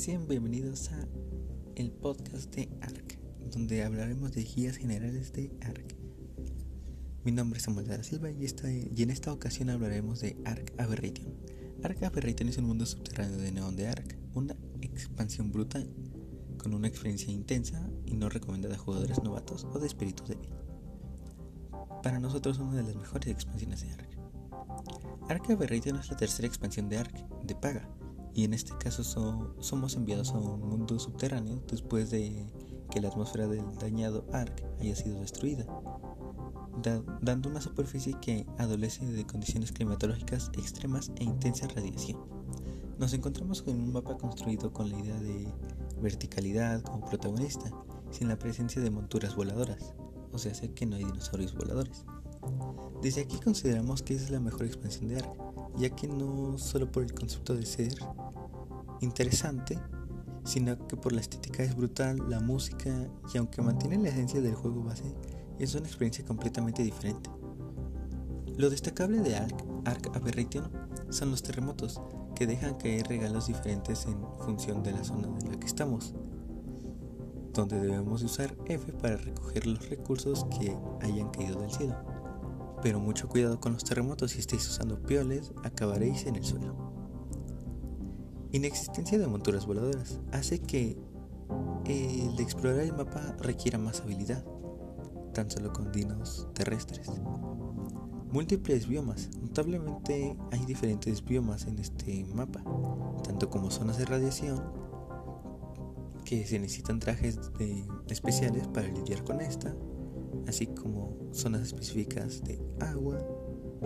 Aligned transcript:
Sean 0.00 0.26
bienvenidos 0.26 0.90
a 0.92 1.06
el 1.76 1.90
podcast 1.90 2.54
de 2.54 2.70
ARC, 2.80 3.18
donde 3.50 3.84
hablaremos 3.84 4.32
de 4.32 4.44
guías 4.44 4.78
generales 4.78 5.30
de 5.34 5.52
ARC. 5.60 5.94
Mi 7.22 7.32
nombre 7.32 7.58
es 7.58 7.64
Samuel 7.64 7.86
de 7.86 7.98
la 7.98 8.02
Silva 8.02 8.30
y, 8.30 8.46
esta, 8.46 8.72
y 8.72 8.94
en 8.96 9.10
esta 9.10 9.30
ocasión 9.30 9.68
hablaremos 9.68 10.20
de 10.20 10.38
ARC 10.46 10.72
Aberration. 10.80 11.34
ARC 11.82 12.02
Aberration 12.02 12.48
es 12.48 12.56
un 12.56 12.64
mundo 12.64 12.86
subterráneo 12.86 13.36
de 13.36 13.52
neón 13.52 13.76
de 13.76 13.88
ARC, 13.88 14.16
una 14.32 14.56
expansión 14.80 15.52
brutal, 15.52 15.86
con 16.56 16.72
una 16.72 16.88
experiencia 16.88 17.30
intensa 17.30 17.86
y 18.06 18.14
no 18.14 18.30
recomendada 18.30 18.76
a 18.76 18.78
jugadores 18.78 19.22
novatos 19.22 19.64
o 19.64 19.78
de 19.78 19.86
espíritu 19.86 20.24
débil. 20.24 20.48
Para 22.02 22.18
nosotros 22.18 22.58
una 22.58 22.76
de 22.76 22.84
las 22.84 22.96
mejores 22.96 23.28
expansiones 23.28 23.82
de 23.82 23.90
ARC. 23.90 24.18
ARC 25.28 25.50
Aberration 25.50 25.98
es 25.98 26.08
la 26.08 26.16
tercera 26.16 26.48
expansión 26.48 26.88
de 26.88 26.96
ARC, 26.96 27.44
de 27.44 27.54
paga, 27.54 27.86
y 28.34 28.44
en 28.44 28.54
este 28.54 28.76
caso 28.78 29.02
somos 29.60 29.96
enviados 29.96 30.32
a 30.32 30.38
un 30.38 30.60
mundo 30.60 30.98
subterráneo 30.98 31.62
después 31.70 32.10
de 32.10 32.46
que 32.90 33.00
la 33.00 33.08
atmósfera 33.08 33.46
del 33.46 33.64
dañado 33.78 34.24
Ark 34.32 34.62
haya 34.80 34.96
sido 34.96 35.20
destruida, 35.20 35.66
dando 37.22 37.48
una 37.48 37.60
superficie 37.60 38.16
que 38.20 38.46
adolece 38.58 39.06
de 39.06 39.26
condiciones 39.26 39.72
climatológicas 39.72 40.50
extremas 40.56 41.12
e 41.16 41.24
intensa 41.24 41.68
radiación. 41.68 42.18
Nos 42.98 43.12
encontramos 43.12 43.62
con 43.62 43.74
un 43.74 43.92
mapa 43.92 44.16
construido 44.18 44.72
con 44.72 44.90
la 44.90 44.98
idea 44.98 45.18
de 45.20 45.48
verticalidad 46.00 46.82
como 46.82 47.06
protagonista, 47.06 47.70
sin 48.10 48.28
la 48.28 48.38
presencia 48.38 48.82
de 48.82 48.90
monturas 48.90 49.36
voladoras, 49.36 49.94
o 50.32 50.38
sea, 50.38 50.54
sé 50.54 50.72
que 50.72 50.86
no 50.86 50.96
hay 50.96 51.04
dinosaurios 51.04 51.54
voladores. 51.54 52.04
Desde 53.02 53.22
aquí 53.22 53.38
consideramos 53.38 54.02
que 54.02 54.14
es 54.14 54.30
la 54.30 54.40
mejor 54.40 54.66
expansión 54.66 55.08
de 55.08 55.16
Ark, 55.16 55.32
ya 55.78 55.90
que 55.90 56.08
no 56.08 56.58
solo 56.58 56.90
por 56.90 57.02
el 57.02 57.14
concepto 57.14 57.54
de 57.54 57.64
ser 57.64 57.94
interesante, 59.00 59.78
sino 60.44 60.86
que 60.86 60.96
por 60.96 61.12
la 61.12 61.20
estética 61.20 61.62
es 61.62 61.76
brutal, 61.76 62.18
la 62.28 62.40
música 62.40 63.08
y 63.32 63.38
aunque 63.38 63.62
mantiene 63.62 63.98
la 63.98 64.08
esencia 64.08 64.40
del 64.40 64.54
juego 64.54 64.84
base, 64.84 65.14
es 65.58 65.74
una 65.74 65.86
experiencia 65.86 66.24
completamente 66.24 66.82
diferente. 66.82 67.30
Lo 68.56 68.70
destacable 68.70 69.20
de 69.20 69.36
Ark, 69.36 69.64
Ark 69.84 70.10
Aberration 70.14 70.70
son 71.10 71.30
los 71.30 71.42
terremotos, 71.42 72.00
que 72.34 72.46
dejan 72.46 72.74
caer 72.74 73.06
regalos 73.06 73.48
diferentes 73.48 74.06
en 74.06 74.18
función 74.38 74.82
de 74.82 74.92
la 74.92 75.04
zona 75.04 75.28
en 75.42 75.50
la 75.50 75.60
que 75.60 75.66
estamos, 75.66 76.14
donde 77.52 77.80
debemos 77.80 78.22
usar 78.22 78.56
F 78.66 78.92
para 78.94 79.16
recoger 79.16 79.66
los 79.66 79.88
recursos 79.90 80.46
que 80.58 80.74
hayan 81.02 81.30
caído 81.30 81.60
del 81.60 81.70
cielo. 81.70 81.96
Pero 82.82 82.98
mucho 82.98 83.28
cuidado 83.28 83.60
con 83.60 83.74
los 83.74 83.84
terremotos, 83.84 84.30
si 84.30 84.38
estáis 84.38 84.66
usando 84.66 85.02
pioles, 85.02 85.52
acabaréis 85.64 86.24
en 86.26 86.36
el 86.36 86.44
suelo. 86.44 86.99
Inexistencia 88.52 89.16
de 89.18 89.28
monturas 89.28 89.64
voladoras 89.64 90.18
hace 90.32 90.58
que 90.58 90.96
el 91.86 92.36
de 92.36 92.42
explorar 92.42 92.80
el 92.80 92.92
mapa 92.92 93.36
requiera 93.40 93.78
más 93.78 94.00
habilidad, 94.00 94.44
tan 95.32 95.50
solo 95.50 95.72
con 95.72 95.92
dinos 95.92 96.48
terrestres. 96.52 97.08
Múltiples 98.32 98.88
biomas. 98.88 99.30
Notablemente 99.40 100.36
hay 100.50 100.64
diferentes 100.66 101.24
biomas 101.24 101.66
en 101.66 101.78
este 101.78 102.24
mapa, 102.34 102.62
tanto 103.24 103.50
como 103.50 103.70
zonas 103.70 103.98
de 103.98 104.04
radiación, 104.04 104.60
que 106.24 106.44
se 106.46 106.58
necesitan 106.58 106.98
trajes 106.98 107.38
especiales 108.08 108.66
para 108.68 108.88
lidiar 108.88 109.24
con 109.24 109.40
esta, 109.40 109.74
así 110.46 110.66
como 110.66 111.16
zonas 111.32 111.62
específicas 111.62 112.42
de 112.42 112.60
agua, 112.80 113.18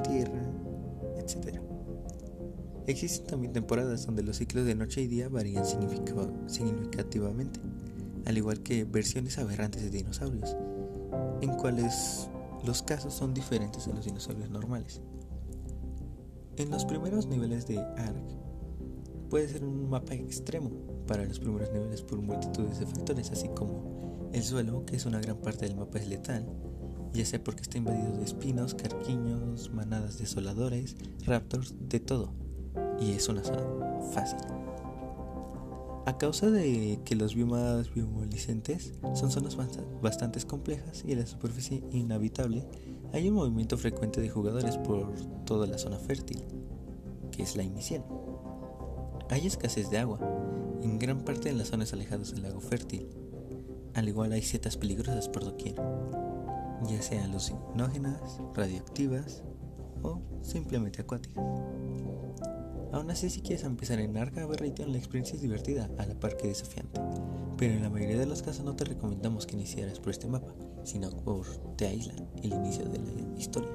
tierra, 0.03 0.43
etc. 1.17 1.61
Existen 2.87 3.27
también 3.27 3.53
temporadas 3.55 4.05
donde 4.05 4.23
los 4.23 4.37
ciclos 4.37 4.67
de 4.67 4.75
noche 4.75 5.01
y 5.01 5.07
día 5.07 5.31
varían 5.31 5.65
significativamente, 5.65 7.61
al 8.27 8.37
igual 8.37 8.63
que 8.63 8.85
versiones 8.85 9.39
aberrantes 9.39 9.83
de 9.83 9.91
dinosaurios, 9.91 10.55
en 11.41 11.55
cuales 11.57 12.29
los 12.63 12.83
casos 12.83 13.15
son 13.15 13.33
diferentes 13.33 13.89
a 13.89 13.95
los 13.95 14.05
dinosaurios 14.05 14.51
normales. 14.51 15.01
En 16.57 16.71
los 16.71 16.85
primeros 16.85 17.27
niveles 17.27 17.67
de 17.67 17.79
ARK 17.79 18.45
puede 19.31 19.49
ser 19.49 19.65
un 19.65 19.89
mapa 19.89 20.15
extremo 20.15 20.71
para 21.07 21.25
los 21.25 21.41
primeros 21.41 21.73
niveles 21.73 22.03
por 22.03 22.21
multitudes 22.21 22.81
de 22.81 22.87
factores, 22.87 23.31
así 23.31 23.49
como 23.49 24.29
el 24.35 24.43
suelo, 24.43 24.85
que 24.85 24.97
es 24.97 25.07
una 25.07 25.21
gran 25.21 25.39
parte 25.39 25.67
del 25.67 25.77
mapa, 25.77 25.99
es 25.99 26.07
letal, 26.07 26.47
ya 27.15 27.25
sea 27.25 27.43
porque 27.43 27.63
está 27.63 27.79
invadido 27.79 28.13
de 28.19 28.25
espinos, 28.25 28.75
carquiños, 28.75 29.71
manadas 29.73 30.19
desoladores, 30.19 30.97
raptors, 31.25 31.75
de 31.89 32.01
todo, 32.01 32.33
y 33.01 33.13
es 33.13 33.29
una 33.29 33.43
zona 33.43 33.63
fácil. 34.13 34.39
A 36.07 36.19
causa 36.19 36.51
de 36.51 37.01
que 37.05 37.17
los 37.17 37.35
biomas 37.35 37.93
bioluminiscentes 37.95 38.93
son 39.15 39.31
zonas 39.31 39.57
bastante 40.03 40.41
complejas 40.43 41.03
y 41.07 41.15
la 41.15 41.27
superficie 41.27 41.83
inhabitable, 41.93 42.67
hay 43.15 43.29
un 43.29 43.37
movimiento 43.37 43.79
frecuente 43.79 44.21
de 44.21 44.29
jugadores 44.29 44.77
por 44.77 45.15
toda 45.47 45.67
la 45.67 45.79
zona 45.79 45.97
fértil, 45.97 46.43
que 47.31 47.43
es 47.43 47.57
la 47.57 47.63
inicial. 47.63 48.05
Hay 49.31 49.47
escasez 49.47 49.89
de 49.91 49.99
agua, 49.99 50.21
en 50.83 50.99
gran 50.99 51.21
parte 51.21 51.49
en 51.49 51.57
las 51.57 51.69
zonas 51.69 51.95
alejadas 51.95 52.33
del 52.33 52.43
lago 52.43 52.61
fértil. 52.61 53.09
Al 53.95 54.07
igual 54.09 54.33
hay 54.33 54.43
setas 54.43 54.77
peligrosas 54.77 55.31
por 55.31 55.45
doquier, 55.45 55.77
ya 56.87 57.01
sean 57.01 57.31
alucinógenas, 57.31 58.41
radioactivas 58.55 59.43
o 60.03 60.21
simplemente 60.43 61.01
acuáticas. 61.01 61.43
Aún 62.95 63.11
así, 63.11 63.29
si 63.29 63.41
quieres 63.41 63.65
empezar 63.65 63.99
en 63.99 64.17
Arca 64.17 64.45
Aberration, 64.45 64.93
la 64.93 64.99
experiencia 64.99 65.35
es 65.35 65.43
divertida, 65.43 65.91
a 65.99 66.07
la 66.07 66.15
par 66.15 66.37
que 66.37 66.47
desafiante. 66.47 67.01
Pero 67.59 67.75
en 67.75 67.83
la 67.83 67.91
mayoría 67.91 68.21
de 68.21 68.27
los 68.27 68.41
casos 68.41 68.65
no 68.65 68.77
te 68.77 68.85
recomendamos 68.85 69.47
que 69.47 69.57
iniciaras 69.57 69.99
por 69.99 70.11
este 70.11 70.29
mapa, 70.29 70.55
sino 70.85 71.11
por 71.11 71.45
The 71.77 71.93
Island, 71.93 72.25
el 72.45 72.53
inicio 72.53 72.85
de 72.85 72.99
la 72.99 73.37
historia. 73.37 73.73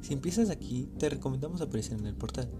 Si 0.00 0.14
empiezas 0.14 0.48
aquí, 0.48 0.88
te 0.98 1.10
recomendamos 1.10 1.60
aparecer 1.60 1.98
en 1.98 2.06
el 2.06 2.16
portal, 2.16 2.50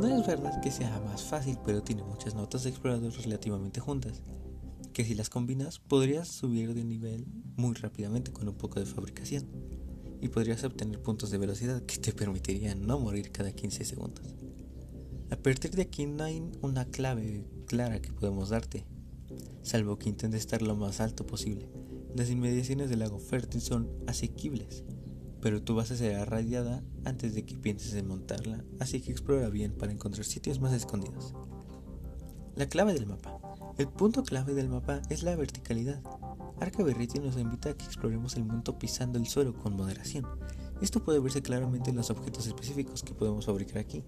no 0.00 0.08
es 0.08 0.26
verdad 0.26 0.60
que 0.60 0.72
sea 0.72 1.00
más 1.02 1.22
fácil, 1.22 1.56
pero 1.64 1.84
tiene 1.84 2.02
muchas 2.02 2.34
notas 2.34 2.64
de 2.64 2.70
explorador 2.70 3.12
relativamente 3.12 3.78
juntas, 3.78 4.22
que 4.92 5.04
si 5.04 5.14
las 5.14 5.30
combinas 5.30 5.78
podrías 5.78 6.26
subir 6.26 6.74
de 6.74 6.82
nivel 6.82 7.28
muy 7.56 7.74
rápidamente 7.74 8.32
con 8.32 8.48
un 8.48 8.56
poco 8.56 8.80
de 8.80 8.86
fabricación, 8.86 9.46
y 10.20 10.28
podrías 10.28 10.64
obtener 10.64 11.00
puntos 11.00 11.30
de 11.30 11.38
velocidad 11.38 11.82
que 11.82 11.98
te 11.98 12.12
permitirían 12.12 12.84
no 12.86 12.98
morir 12.98 13.30
cada 13.30 13.52
15 13.52 13.84
segundos. 13.84 14.34
A 15.30 15.36
partir 15.36 15.72
de 15.72 15.82
aquí 15.82 16.06
no 16.06 16.24
hay 16.24 16.42
una 16.62 16.86
clave 16.86 17.44
clara 17.66 18.00
que 18.00 18.12
podemos 18.12 18.48
darte, 18.48 18.86
salvo 19.62 19.98
que 19.98 20.08
intentes 20.08 20.40
estar 20.40 20.62
lo 20.62 20.74
más 20.74 21.00
alto 21.00 21.26
posible. 21.26 21.68
Las 22.14 22.30
inmediaciones 22.30 22.88
del 22.88 23.00
lago 23.00 23.18
fértil 23.18 23.60
son 23.60 23.90
asequibles, 24.06 24.84
pero 25.42 25.62
tu 25.62 25.74
base 25.74 25.98
será 25.98 26.24
radiada 26.24 26.82
antes 27.04 27.34
de 27.34 27.44
que 27.44 27.58
pienses 27.58 27.92
en 27.92 28.08
montarla, 28.08 28.64
así 28.80 29.02
que 29.02 29.12
explora 29.12 29.50
bien 29.50 29.72
para 29.72 29.92
encontrar 29.92 30.24
sitios 30.24 30.60
más 30.60 30.72
escondidos. 30.72 31.34
La 32.56 32.66
clave 32.66 32.94
del 32.94 33.06
mapa. 33.06 33.38
El 33.76 33.88
punto 33.88 34.22
clave 34.22 34.54
del 34.54 34.70
mapa 34.70 35.02
es 35.10 35.22
la 35.22 35.36
verticalidad. 35.36 36.02
Arca 36.58 36.82
Berriti 36.82 37.20
nos 37.20 37.36
invita 37.36 37.70
a 37.70 37.74
que 37.74 37.84
exploremos 37.84 38.34
el 38.36 38.44
mundo 38.44 38.78
pisando 38.78 39.18
el 39.18 39.28
suelo 39.28 39.54
con 39.54 39.76
moderación. 39.76 40.26
Esto 40.80 41.04
puede 41.04 41.20
verse 41.20 41.42
claramente 41.42 41.90
en 41.90 41.96
los 41.96 42.10
objetos 42.10 42.46
específicos 42.46 43.02
que 43.02 43.14
podemos 43.14 43.46
fabricar 43.46 43.78
aquí, 43.78 44.02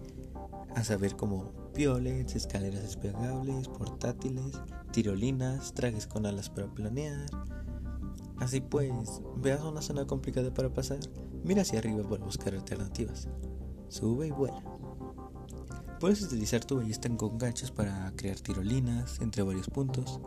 a 0.75 0.83
saber 0.83 1.15
como 1.15 1.51
piolets, 1.73 2.35
escaleras 2.35 2.83
despegables, 2.83 3.67
portátiles, 3.67 4.59
tirolinas, 4.91 5.73
trajes 5.73 6.07
con 6.07 6.25
alas 6.25 6.49
para 6.49 6.67
planear, 6.67 7.29
Así 8.41 8.59
pues, 8.59 9.21
veas 9.37 9.61
una 9.61 9.83
zona 9.83 10.07
complicada 10.07 10.51
para 10.51 10.73
pasar, 10.73 10.97
mira 11.43 11.61
hacia 11.61 11.77
arriba 11.77 12.01
para 12.09 12.25
buscar 12.25 12.55
alternativas. 12.55 13.29
Sube 13.87 14.27
y 14.27 14.31
vuela. 14.31 14.63
Puedes 15.99 16.23
utilizar 16.23 16.65
tu 16.65 16.77
ballesta 16.77 17.07
con 17.17 17.37
ganchos 17.37 17.69
para 17.69 18.11
crear 18.15 18.39
tirolinas 18.39 19.21
entre 19.21 19.43
varios 19.43 19.69
puntos 19.69 20.19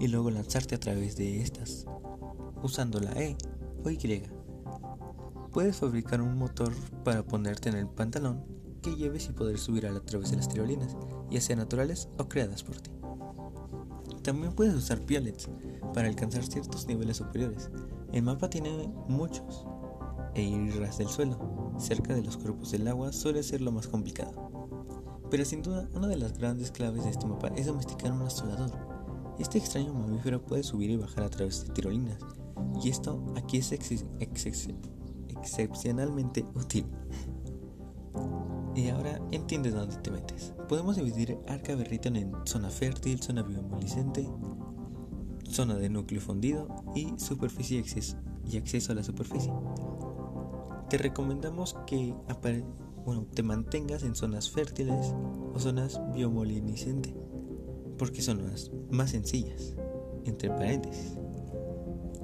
y 0.00 0.08
luego 0.08 0.30
lanzarte 0.30 0.74
a 0.74 0.80
través 0.80 1.16
de 1.16 1.42
estas, 1.42 1.84
usando 2.62 2.98
la 2.98 3.12
E 3.12 3.36
o 3.84 3.90
Y. 3.90 4.22
Puedes 5.52 5.76
fabricar 5.76 6.22
un 6.22 6.38
motor 6.38 6.72
para 7.04 7.22
ponerte 7.22 7.68
en 7.68 7.76
el 7.76 7.88
pantalón 7.88 8.42
que 8.80 8.96
lleves 8.96 9.28
y 9.28 9.32
poder 9.32 9.58
subir 9.58 9.86
a 9.86 10.00
través 10.00 10.30
de 10.30 10.36
las 10.36 10.48
tirolinas, 10.48 10.96
ya 11.30 11.40
sean 11.40 11.58
naturales 11.58 12.08
o 12.18 12.28
creadas 12.28 12.62
por 12.62 12.80
ti. 12.80 12.90
También 14.22 14.52
puedes 14.52 14.74
usar 14.74 15.00
piolets 15.00 15.48
para 15.94 16.08
alcanzar 16.08 16.44
ciertos 16.44 16.86
niveles 16.86 17.18
superiores. 17.18 17.70
El 18.12 18.22
mapa 18.22 18.50
tiene 18.50 18.92
muchos 19.08 19.66
e 20.34 20.42
ir 20.42 20.80
ras 20.80 20.98
del 20.98 21.08
suelo, 21.08 21.72
cerca 21.78 22.14
de 22.14 22.22
los 22.22 22.36
cuerpos 22.36 22.70
del 22.70 22.86
agua, 22.88 23.12
suele 23.12 23.42
ser 23.42 23.60
lo 23.60 23.72
más 23.72 23.88
complicado. 23.88 24.32
Pero 25.30 25.44
sin 25.44 25.62
duda, 25.62 25.88
una 25.94 26.08
de 26.08 26.16
las 26.16 26.36
grandes 26.36 26.70
claves 26.70 27.04
de 27.04 27.10
este 27.10 27.26
mapa 27.26 27.48
es 27.56 27.66
domesticar 27.66 28.12
un 28.12 28.22
asolador. 28.22 28.70
Este 29.38 29.58
extraño 29.58 29.94
mamífero 29.94 30.42
puede 30.42 30.62
subir 30.62 30.90
y 30.90 30.96
bajar 30.96 31.24
a 31.24 31.30
través 31.30 31.66
de 31.66 31.72
tirolinas, 31.72 32.18
y 32.82 32.90
esto 32.90 33.24
aquí 33.36 33.58
es 33.58 33.72
excepcionalmente 33.72 36.46
útil. 36.54 36.86
Y 38.80 38.88
ahora 38.88 39.20
entiendes 39.30 39.74
dónde 39.74 39.96
te 39.96 40.10
metes. 40.10 40.54
Podemos 40.66 40.96
dividir 40.96 41.36
Arca 41.46 41.74
Berriton 41.74 42.16
en 42.16 42.32
zona 42.46 42.70
fértil, 42.70 43.20
zona 43.20 43.42
biomolescente, 43.42 44.26
zona 45.46 45.74
de 45.74 45.90
núcleo 45.90 46.18
fundido 46.18 46.66
y 46.94 47.12
superficie 47.18 47.76
y 47.76 47.80
acceso, 47.82 48.16
y 48.50 48.56
acceso 48.56 48.92
a 48.92 48.94
la 48.94 49.02
superficie. 49.02 49.52
Te 50.88 50.96
recomendamos 50.96 51.76
que 51.86 52.14
bueno, 53.04 53.26
te 53.34 53.42
mantengas 53.42 54.02
en 54.02 54.14
zonas 54.14 54.50
fértiles 54.50 55.12
o 55.52 55.58
zonas 55.58 56.00
biomoliniscentes, 56.14 57.12
porque 57.98 58.22
son 58.22 58.46
las 58.50 58.70
más 58.90 59.10
sencillas, 59.10 59.74
entre 60.24 60.48
paréntesis. 60.48 61.18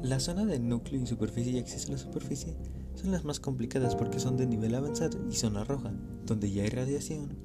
La 0.03 0.21
zona 0.21 0.47
de 0.47 0.59
núcleo 0.59 1.03
y 1.03 1.07
superficie 1.07 1.53
y 1.53 1.59
acceso 1.59 1.89
a 1.89 1.93
la 1.93 1.99
superficie 1.99 2.57
son 2.97 3.13
las 3.13 3.25
más 3.25 3.41
complicadas 3.41 3.95
porque 3.95 4.19
son 4.19 4.37
de 4.37 4.47
nivel 4.47 4.75
avanzado 4.75 5.19
y 5.31 5.37
zona 5.37 5.65
roja, 5.65 5.93
donde 6.25 6.51
ya 6.51 6.63
hay 6.65 6.71
radiación, 6.71 7.37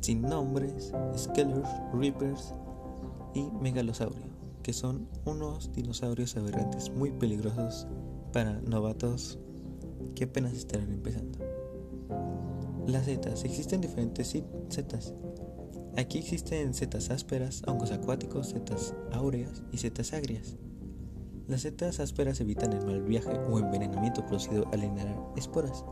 sin 0.00 0.22
nombres, 0.22 0.92
Skellers, 1.16 1.68
Reapers 1.94 2.52
y 3.34 3.42
Megalosaurio, 3.62 4.26
que 4.62 4.72
son 4.72 5.08
unos 5.24 5.72
dinosaurios 5.72 6.36
aberrantes 6.36 6.90
muy 6.90 7.12
peligrosos 7.12 7.86
para 8.32 8.60
novatos 8.60 9.38
que 10.14 10.24
apenas 10.24 10.54
estarán 10.54 10.92
empezando. 10.92 11.38
Las 12.86 13.04
setas, 13.04 13.44
existen 13.44 13.80
diferentes 13.80 14.36
setas. 14.68 15.14
Aquí 15.96 16.18
existen 16.18 16.74
setas 16.74 17.10
ásperas, 17.10 17.62
hongos 17.66 17.92
acuáticos, 17.92 18.48
setas 18.48 18.94
áureas 19.12 19.62
y 19.70 19.78
setas 19.78 20.12
agrias. 20.12 20.56
Las 21.50 21.62
setas 21.62 21.98
ásperas 21.98 22.40
evitan 22.40 22.72
el 22.72 22.86
mal 22.86 23.02
viaje 23.02 23.36
o 23.50 23.58
envenenamiento 23.58 24.24
producido 24.24 24.68
al 24.72 24.84
inhalar 24.84 25.18
esporas, 25.36 25.84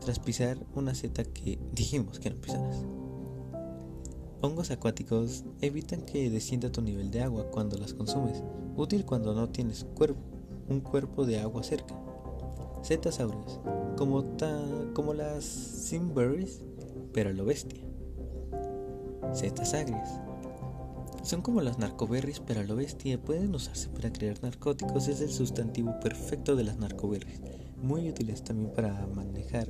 tras 0.00 0.18
pisar 0.18 0.58
una 0.74 0.92
seta 0.92 1.22
que 1.22 1.56
dijimos 1.72 2.18
que 2.18 2.30
no 2.30 2.36
pisaras. 2.40 2.84
Hongos 4.40 4.72
acuáticos 4.72 5.44
evitan 5.60 6.02
que 6.02 6.30
descienda 6.30 6.72
tu 6.72 6.82
nivel 6.82 7.12
de 7.12 7.22
agua 7.22 7.48
cuando 7.52 7.78
las 7.78 7.94
consumes, 7.94 8.42
útil 8.74 9.04
cuando 9.04 9.34
no 9.34 9.50
tienes 9.50 9.86
un 10.68 10.80
cuerpo 10.80 11.24
de 11.24 11.38
agua 11.38 11.62
cerca. 11.62 11.94
Setas 12.82 13.20
áureas, 13.20 13.60
como, 13.96 14.24
como 14.94 15.14
las 15.14 15.44
Simberries, 15.44 16.60
pero 17.12 17.32
lo 17.32 17.44
bestia. 17.44 17.84
Setas 19.32 19.74
agrias, 19.74 20.20
son 21.24 21.40
como 21.40 21.62
las 21.62 21.78
narcoberries, 21.78 22.40
pero 22.40 22.60
a 22.60 22.64
lo 22.64 22.76
bestia 22.76 23.20
pueden 23.20 23.54
usarse 23.54 23.88
para 23.88 24.12
crear 24.12 24.42
narcóticos. 24.42 25.08
Es 25.08 25.20
el 25.20 25.30
sustantivo 25.30 25.98
perfecto 26.00 26.54
de 26.54 26.64
las 26.64 26.76
narcoberries. 26.76 27.40
Muy 27.82 28.08
útiles 28.08 28.44
también 28.44 28.72
para 28.72 29.06
manejar, 29.06 29.68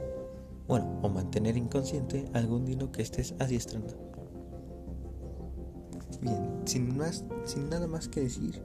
bueno, 0.66 0.98
o 1.02 1.08
mantener 1.08 1.56
inconsciente 1.56 2.24
algún 2.32 2.64
dino 2.64 2.90
que 2.90 3.02
estés 3.02 3.34
adiestrando. 3.38 3.94
Bien, 6.20 6.62
sin, 6.64 6.96
más, 6.96 7.24
sin 7.44 7.68
nada 7.68 7.86
más 7.86 8.08
que 8.08 8.20
decir, 8.20 8.62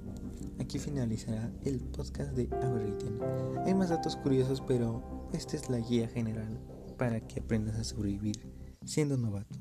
aquí 0.59 0.79
finalizará 0.79 1.51
el 1.63 1.79
podcast 1.79 2.31
de 2.31 2.49
Aberriten. 2.63 3.19
Hay 3.65 3.73
más 3.75 3.89
datos 3.89 4.15
curiosos, 4.15 4.63
pero 4.65 5.29
esta 5.33 5.55
es 5.55 5.69
la 5.69 5.79
guía 5.79 6.07
general 6.07 6.59
para 6.97 7.21
que 7.21 7.39
aprendas 7.39 7.77
a 7.77 7.83
sobrevivir 7.83 8.39
siendo 8.83 9.17
novato 9.17 9.59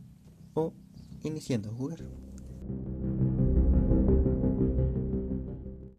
o 0.55 0.73
iniciando 1.23 1.71
a 1.71 1.75
jugar. 1.75 1.99